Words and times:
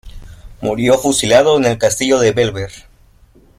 Murió 0.61 0.97
fusilado 0.97 1.57
en 1.57 1.65
el 1.65 1.77
castillo 1.77 2.17
de 2.17 2.31
Bellver. 2.31 2.71